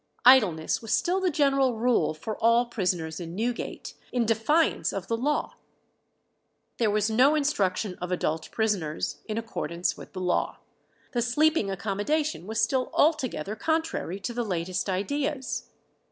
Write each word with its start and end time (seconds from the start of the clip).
Idleness 0.25 0.81
was 0.81 0.91
still 0.95 1.19
the 1.19 1.29
general 1.29 1.75
rule 1.77 2.15
for 2.15 2.35
all 2.37 2.65
prisoners 2.65 3.19
in 3.19 3.35
Newgate, 3.35 3.93
in 4.11 4.25
defiance 4.25 4.91
of 4.91 5.07
the 5.07 5.15
law. 5.15 5.53
There 6.79 6.89
was 6.89 7.11
no 7.11 7.35
instruction 7.35 7.99
of 8.01 8.11
adult 8.11 8.49
prisoners, 8.49 9.19
in 9.27 9.37
accordance 9.37 9.97
with 9.97 10.13
the 10.13 10.19
law. 10.19 10.57
The 11.11 11.21
sleeping 11.21 11.69
accommodation 11.69 12.47
was 12.47 12.59
still 12.59 12.89
altogether 12.95 13.55
contrary 13.55 14.19
to 14.21 14.33
the 14.33 14.43
latest 14.43 14.89
ideas. 14.89 15.69